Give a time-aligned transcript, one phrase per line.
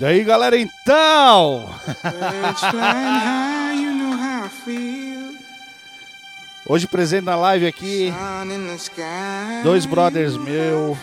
[0.00, 1.68] E aí, galera, então?
[6.64, 8.12] Hoje presente na live aqui,
[9.64, 10.96] dois brothers meu.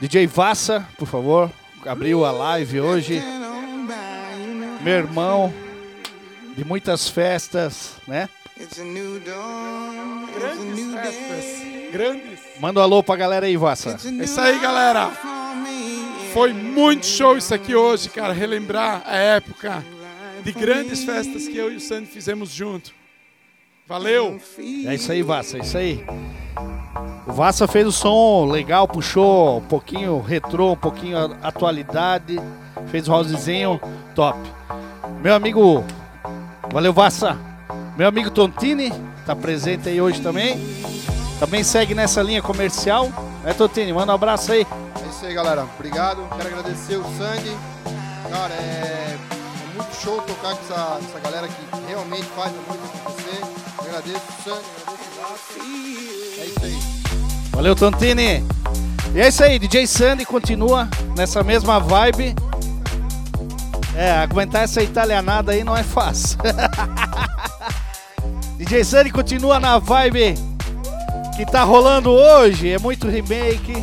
[0.00, 1.50] DJ Vassa, por favor,
[1.84, 3.20] abriu a live hoje.
[4.80, 5.52] Meu irmão,
[6.56, 8.28] de muitas festas, né?
[10.38, 11.90] Grandes festas.
[11.92, 12.38] Grandes.
[12.60, 13.96] Manda um alô pra galera aí, Vassa.
[14.20, 15.10] É isso aí, galera.
[16.32, 18.32] Foi muito show isso aqui hoje, cara.
[18.32, 19.84] Relembrar a época
[20.42, 22.90] de grandes festas que eu e o Sandy fizemos junto.
[23.86, 24.40] Valeu!
[24.86, 26.02] É isso aí, Vassa, é isso aí.
[27.26, 32.40] O Vassa fez o som legal, puxou um pouquinho retrô, um pouquinho atualidade.
[32.86, 33.78] Fez o housezinho
[34.14, 34.38] top.
[35.22, 35.84] Meu amigo,
[36.72, 37.38] valeu Vassa.
[37.94, 38.90] Meu amigo Tontini,
[39.26, 40.58] tá presente aí hoje também.
[41.38, 43.10] Também segue nessa linha comercial.
[43.44, 44.66] É Tontini, manda um abraço aí.
[45.12, 45.64] Isso aí, galera.
[45.64, 46.26] Obrigado.
[46.36, 47.54] Quero agradecer o Sandy.
[48.30, 52.98] Cara, é, é muito show tocar com essa, essa galera que realmente faz a música
[52.98, 53.42] acontecer.
[53.78, 56.40] Agradeço o Sandy, agradeço o.
[56.40, 56.78] É isso aí.
[57.50, 58.42] Valeu, Tontini.
[59.14, 62.34] E é isso aí, DJ Sandy continua nessa mesma vibe.
[63.94, 66.38] É, aguentar essa italianada aí não é fácil.
[68.56, 70.34] DJ Sandy continua na vibe
[71.36, 72.70] que tá rolando hoje.
[72.70, 73.74] É muito remake,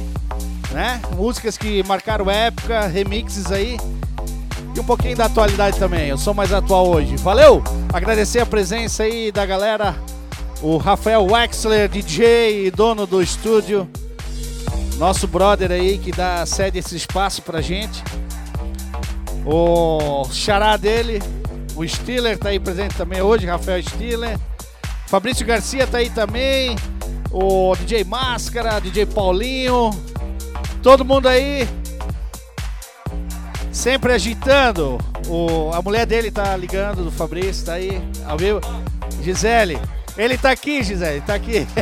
[0.71, 1.01] né?
[1.15, 3.77] Músicas que marcaram época, remixes aí.
[4.75, 6.07] E um pouquinho da atualidade também.
[6.07, 7.15] Eu sou mais atual hoje.
[7.17, 7.63] Valeu!
[7.91, 9.95] Agradecer a presença aí da galera.
[10.61, 13.89] O Rafael Wexler, DJ e dono do estúdio.
[14.97, 18.03] Nosso brother aí que dá cede esse espaço pra gente.
[19.45, 21.21] O xará dele,
[21.75, 24.37] o Stiller tá aí presente também hoje, Rafael Stiller.
[25.07, 26.75] Fabrício Garcia tá aí também.
[27.31, 29.91] O DJ Máscara, DJ Paulinho.
[30.81, 31.67] Todo mundo aí.
[33.71, 34.97] Sempre agitando.
[35.27, 38.61] O, a mulher dele tá ligando, do Fabrício, tá aí, ao vivo.
[39.21, 39.79] Gisele.
[40.17, 41.67] Ele tá aqui, Gisele, tá aqui.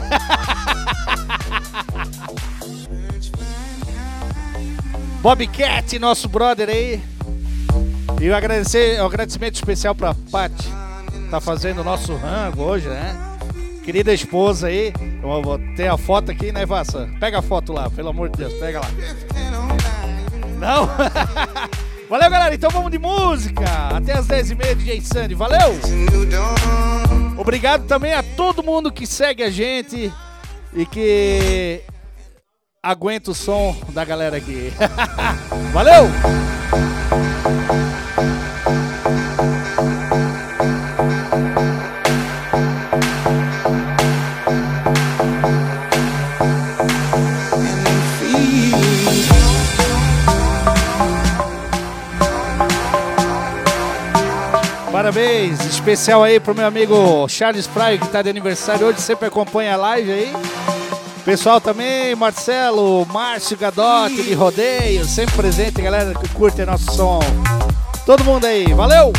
[5.21, 7.01] Bobcat, nosso brother aí.
[8.19, 8.35] E o um
[9.05, 10.69] agradecimento especial pra Paty,
[11.29, 13.36] tá fazendo o nosso rango hoje, né?
[13.87, 14.91] Querida esposa aí.
[15.21, 17.09] Vou ter a foto aqui, né, Vassa?
[17.21, 18.87] Pega a foto lá, pelo amor de Deus, pega lá.
[20.59, 20.89] Não?
[22.09, 22.53] Valeu, galera.
[22.53, 23.63] Então vamos de música.
[23.95, 25.35] Até as 10h30, DJ Sandy.
[25.35, 25.79] Valeu!
[27.37, 30.11] Obrigado também a todo mundo que segue a gente
[30.73, 31.81] e que
[32.83, 34.69] aguenta o som da galera aqui.
[35.71, 36.09] Valeu!
[55.07, 59.75] Parabéns, especial aí pro meu amigo Charles Praio, que tá de aniversário hoje, sempre acompanha
[59.75, 60.33] a live aí.
[61.23, 67.21] Pessoal também, Marcelo, Márcio Gadotti de Rodeio, sempre presente, galera que curte nosso som.
[68.05, 69.13] Todo mundo aí, valeu!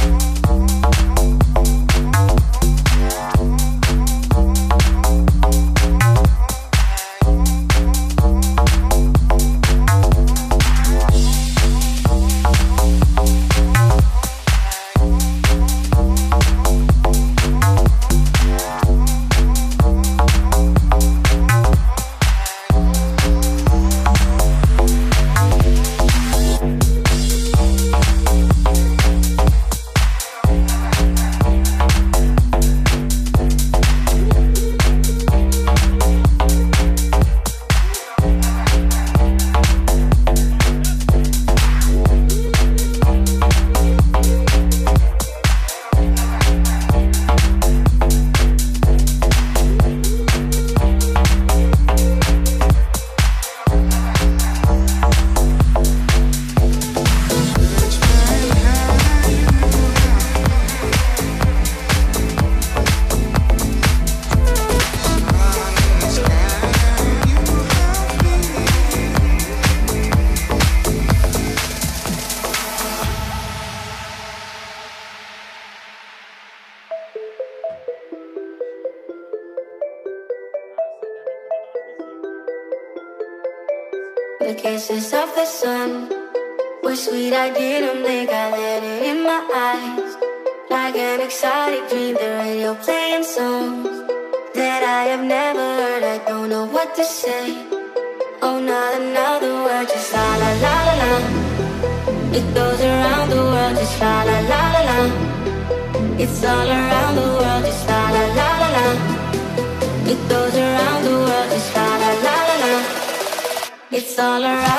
[114.18, 114.77] All around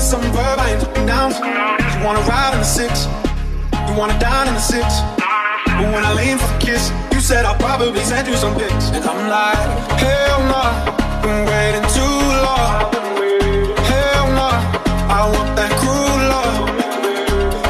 [0.00, 1.30] me some verb, I ain't looking down.
[1.32, 3.06] You wanna ride in the six,
[3.86, 4.86] you wanna dine in the six.
[5.76, 8.86] But when I lean for the kiss, you said I'll probably send you some pics.
[8.96, 9.68] And I'm like,
[10.04, 12.76] hell no, nah, been waiting too long.
[13.90, 16.56] Hell no, nah, I want that cruel love.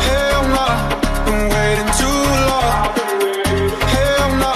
[0.07, 2.79] Hell no, nah, been waiting too long.
[3.95, 4.53] Hell no,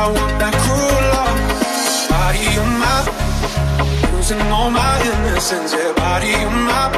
[0.00, 1.38] I want that cruel love.
[2.12, 3.06] Body of mine,
[4.12, 5.72] losing all my innocence.
[5.72, 6.97] Yeah, body of mine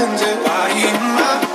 [0.00, 0.34] passenger.
[0.42, 1.49] Why in my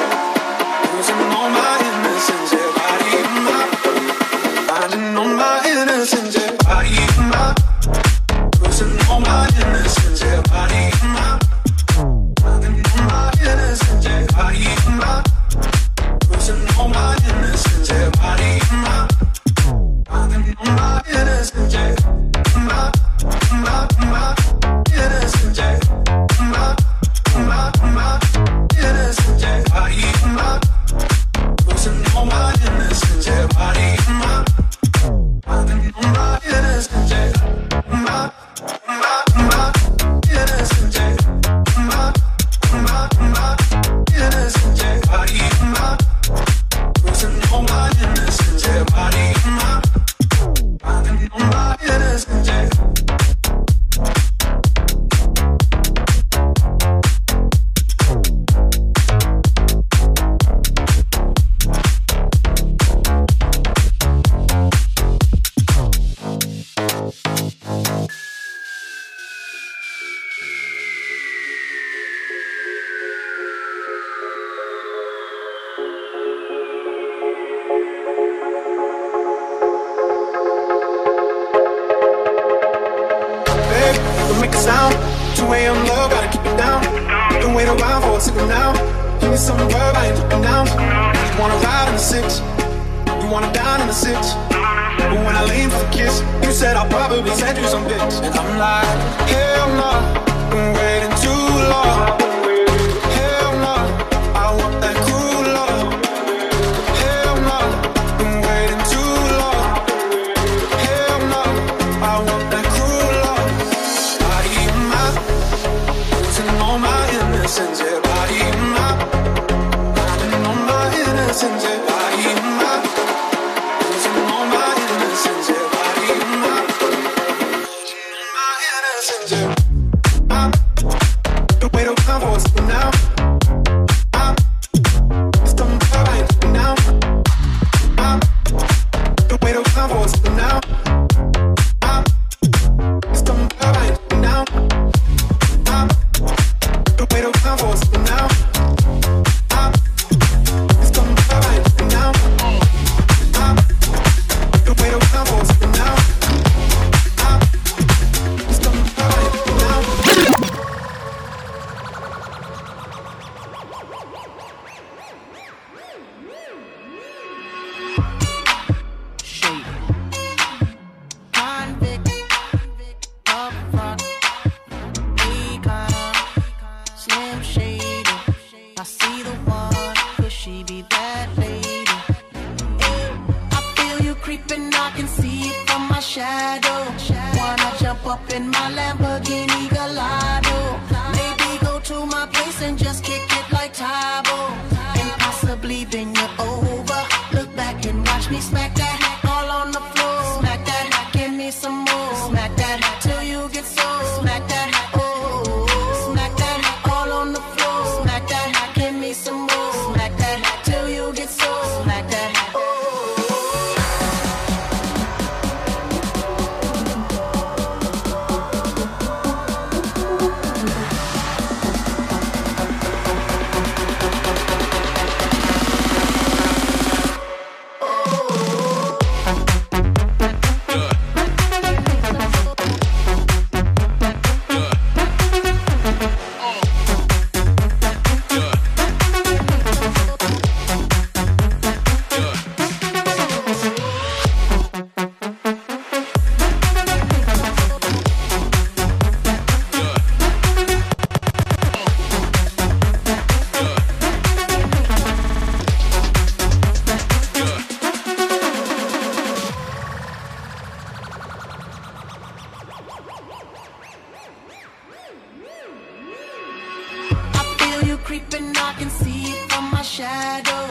[268.06, 270.64] creeping, I can see it from my shadow.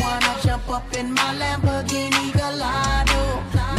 [0.00, 3.22] Wanna jump up in my Lamborghini Gallardo?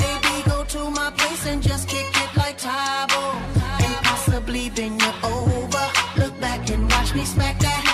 [0.04, 3.24] Maybe go to my place and just kick it like Tybo.
[3.84, 5.86] And possibly then you're over.
[6.18, 7.87] Look back and watch me smack that.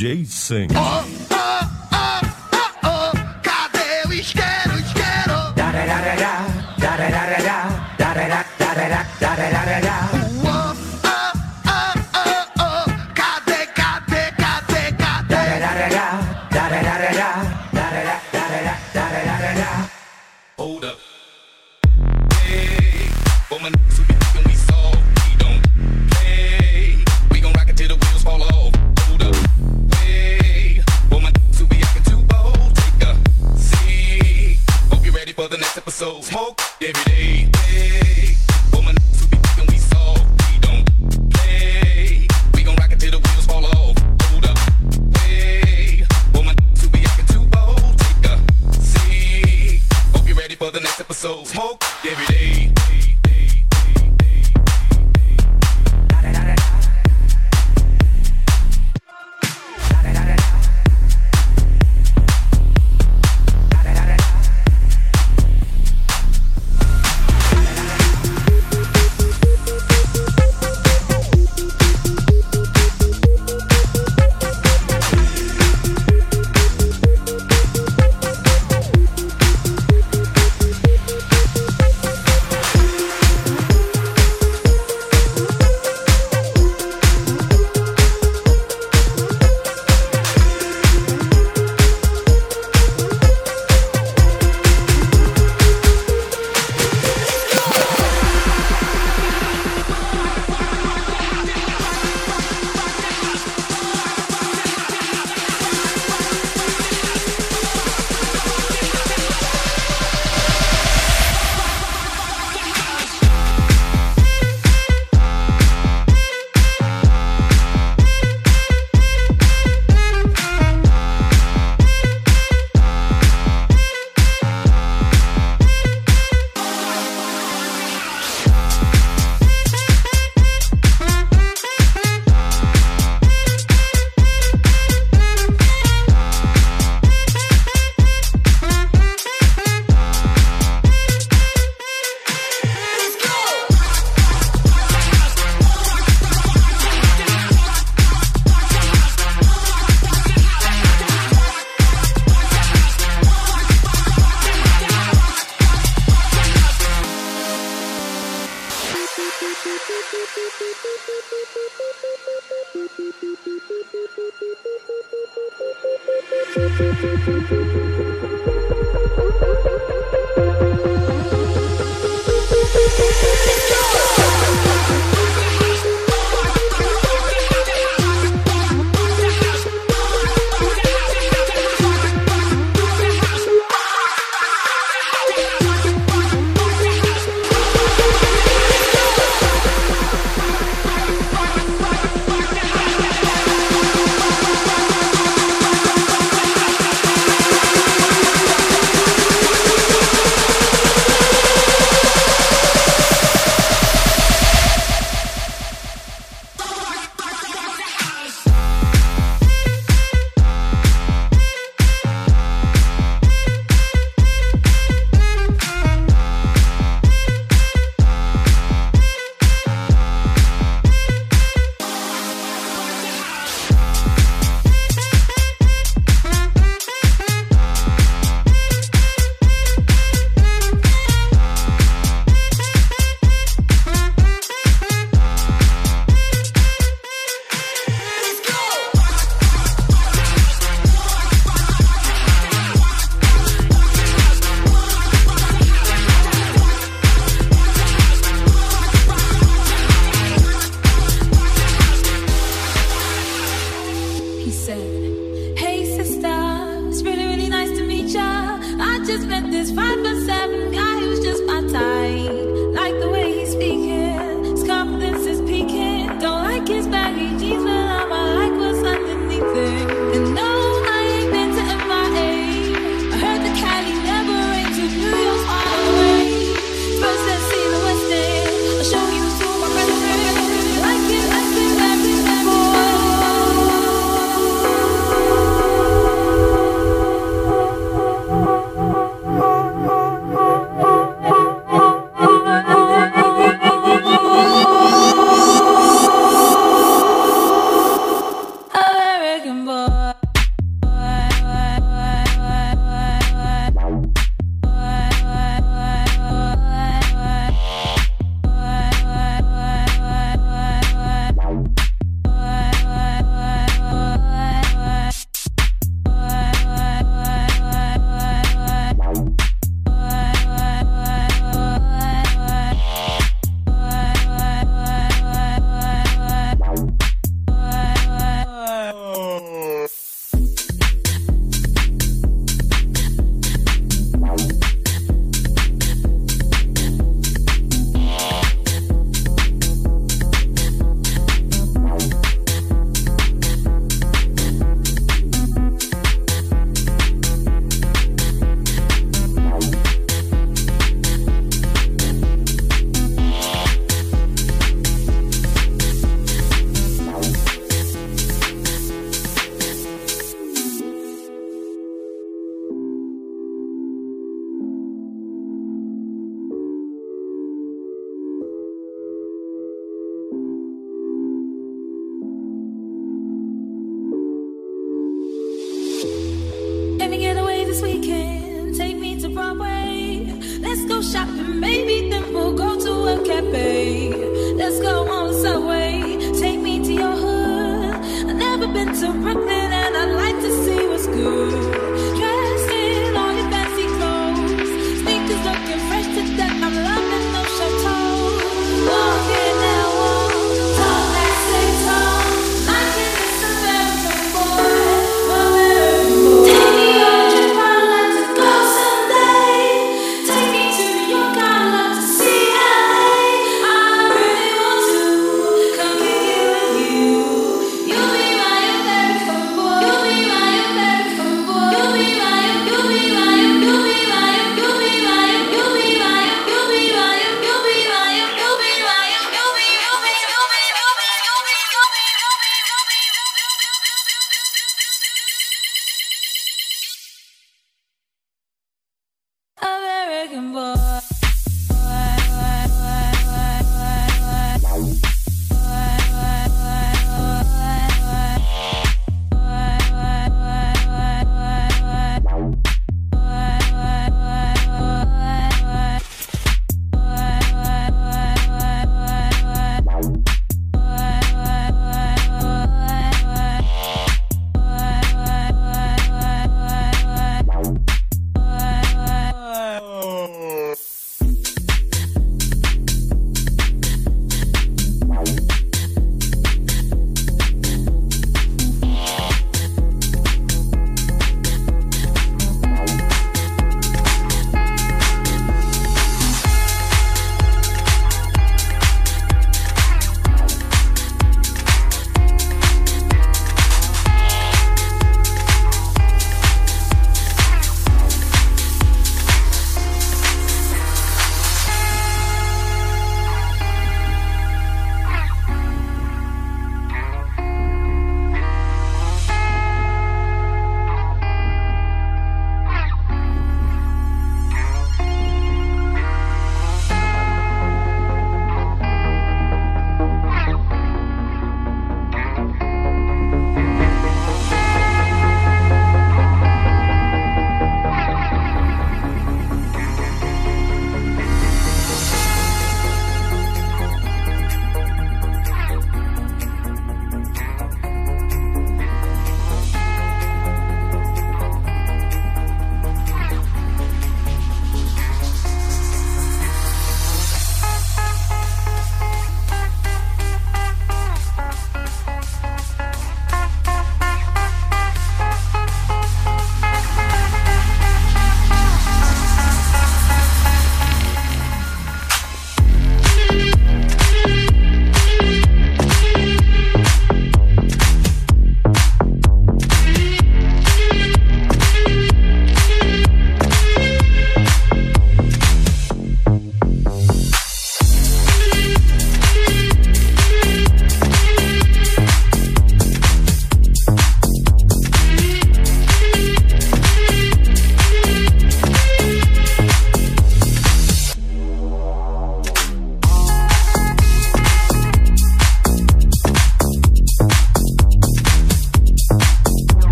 [0.00, 1.07] Oh, oh,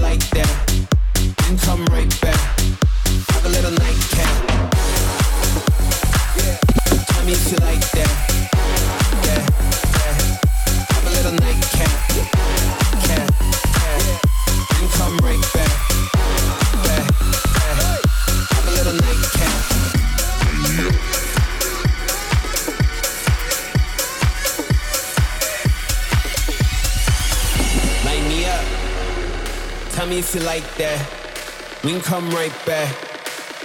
[0.00, 0.71] like that.
[30.32, 30.98] kiss it like that.
[31.84, 32.88] We can come right back.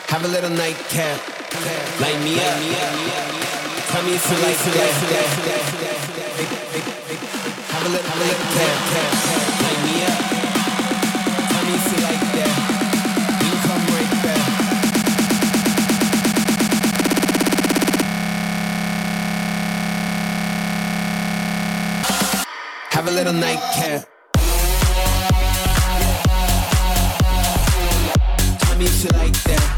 [0.10, 1.20] Have a little nightcap.
[2.02, 2.60] Light me up.
[3.88, 4.94] Tell me if you like that.
[7.72, 8.78] Have a little nightcap.
[9.64, 10.18] Light me up.
[11.52, 12.54] Tell me you like that.
[22.92, 24.17] Have a little nightcap.
[29.06, 29.77] it like that.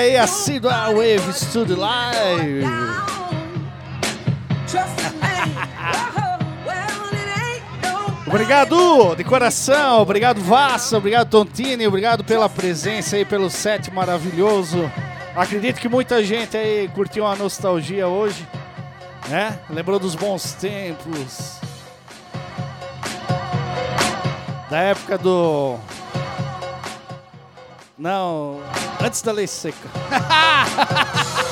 [0.00, 2.64] Aí, assídua Wave Studio Live.
[8.26, 14.90] Obrigado de coração, obrigado Vassa, obrigado Tontini, obrigado pela presença aí, pelo set maravilhoso.
[15.36, 18.48] Acredito que muita gente aí curtiu a nostalgia hoje,
[19.28, 19.58] né?
[19.68, 21.60] Lembrou dos bons tempos.
[24.70, 25.76] Da época do.
[27.98, 28.62] Não,
[29.02, 29.88] antes da lei seca.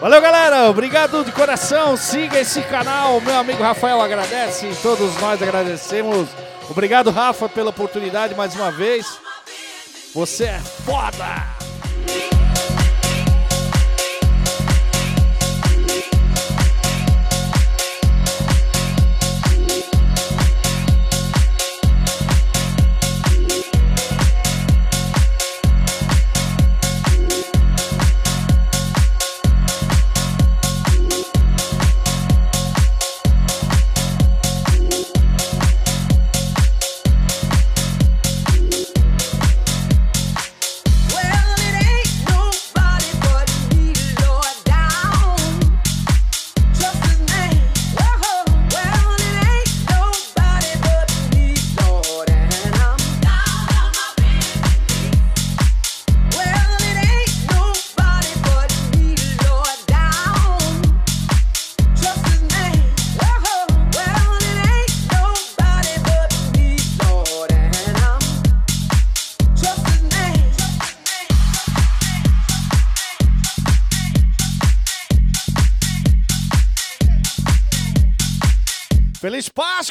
[0.00, 0.68] Valeu, galera.
[0.70, 1.96] Obrigado de coração.
[1.96, 3.20] Siga esse canal.
[3.20, 4.70] Meu amigo Rafael agradece.
[4.82, 6.28] Todos nós agradecemos.
[6.68, 9.18] Obrigado, Rafa, pela oportunidade mais uma vez.
[10.14, 11.55] Você é foda!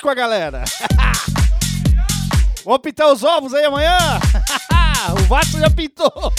[0.06, 0.64] Feliz Páscoa, galera!
[2.64, 3.98] Vamos pintar os ovos aí amanhã?
[5.20, 6.32] o Vasco já pintou!